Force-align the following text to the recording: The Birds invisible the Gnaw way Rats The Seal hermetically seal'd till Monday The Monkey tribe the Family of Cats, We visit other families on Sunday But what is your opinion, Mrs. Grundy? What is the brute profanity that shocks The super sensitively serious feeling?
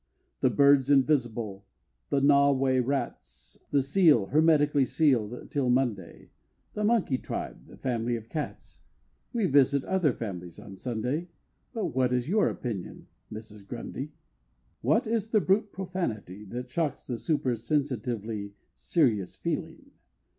The 0.39 0.49
Birds 0.49 0.89
invisible 0.89 1.63
the 2.09 2.21
Gnaw 2.21 2.53
way 2.53 2.79
Rats 2.79 3.59
The 3.69 3.83
Seal 3.83 4.25
hermetically 4.31 4.83
seal'd 4.83 5.51
till 5.51 5.69
Monday 5.69 6.31
The 6.73 6.83
Monkey 6.83 7.19
tribe 7.19 7.67
the 7.67 7.77
Family 7.77 8.15
of 8.15 8.27
Cats, 8.27 8.79
We 9.31 9.45
visit 9.45 9.83
other 9.83 10.11
families 10.11 10.57
on 10.57 10.75
Sunday 10.75 11.29
But 11.71 11.93
what 11.95 12.11
is 12.11 12.27
your 12.27 12.49
opinion, 12.49 13.09
Mrs. 13.31 13.63
Grundy? 13.67 14.13
What 14.81 15.05
is 15.05 15.29
the 15.29 15.39
brute 15.39 15.71
profanity 15.71 16.45
that 16.45 16.71
shocks 16.71 17.05
The 17.05 17.19
super 17.19 17.55
sensitively 17.55 18.55
serious 18.73 19.35
feeling? 19.35 19.91